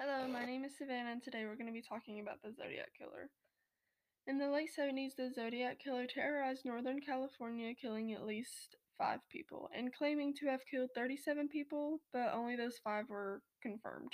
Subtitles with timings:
[0.00, 2.90] Hello, my name is Savannah, and today we're going to be talking about the Zodiac
[2.96, 3.30] Killer.
[4.28, 9.68] In the late 70s, the Zodiac Killer terrorized Northern California, killing at least five people,
[9.76, 14.12] and claiming to have killed 37 people, but only those five were confirmed.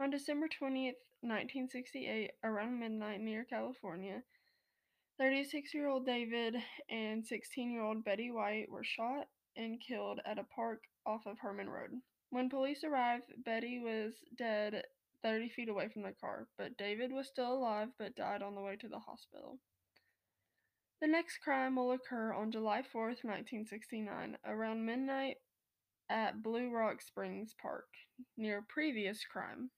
[0.00, 4.22] On December 20th, 1968, around midnight near California,
[5.18, 6.56] 36 year old David
[6.88, 9.26] and 16 year old Betty White were shot
[9.56, 11.90] and killed at a park off of Herman Road.
[12.30, 14.82] When police arrived, Betty was dead
[15.22, 18.60] 30 feet away from the car, but David was still alive but died on the
[18.60, 19.58] way to the hospital.
[21.00, 25.36] The next crime will occur on July 4th, 1969, around midnight
[26.08, 27.88] at Blue Rock Springs Park,
[28.36, 29.70] near a previous crime.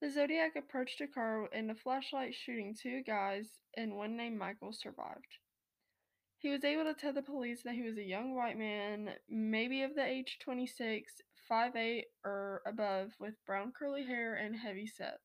[0.00, 4.72] The Zodiac approached a car and a flashlight shooting two guys, and one named Michael
[4.72, 5.38] survived.
[6.40, 9.82] He was able to tell the police that he was a young white man, maybe
[9.82, 11.12] of the age 26,
[11.50, 15.18] 5'8 or above, with brown curly hair and heavy set.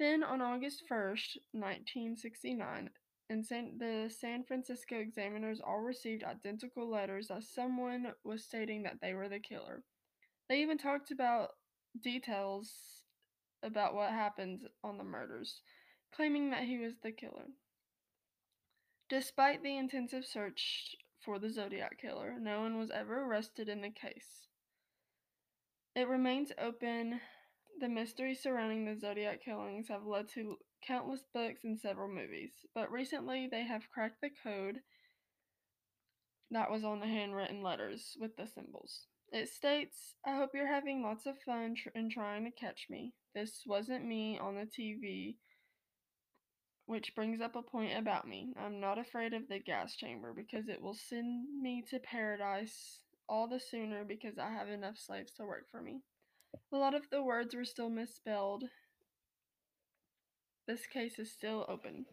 [0.00, 2.90] Then, on August 1st, 1969,
[3.30, 9.00] and San, the San Francisco examiners all received identical letters as someone was stating that
[9.00, 9.84] they were the killer.
[10.48, 11.50] They even talked about
[12.02, 12.72] details
[13.62, 15.60] about what happened on the murders,
[16.12, 17.46] claiming that he was the killer.
[19.08, 23.90] Despite the intensive search for the Zodiac Killer, no one was ever arrested in the
[23.90, 24.48] case.
[25.94, 27.20] It remains open.
[27.80, 32.90] The mysteries surrounding the Zodiac killings have led to countless books and several movies, but
[32.90, 34.80] recently they have cracked the code
[36.50, 39.06] that was on the handwritten letters with the symbols.
[39.32, 43.14] It states, I hope you're having lots of fun tr- in trying to catch me.
[43.34, 45.36] This wasn't me on the TV
[46.88, 48.54] which brings up a point about me.
[48.58, 53.46] I'm not afraid of the gas chamber because it will send me to paradise all
[53.46, 56.00] the sooner because I have enough slaves to work for me.
[56.72, 58.64] A lot of the words were still misspelled.
[60.66, 62.06] This case is still open.